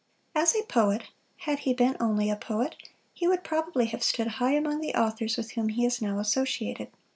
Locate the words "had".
1.41-1.59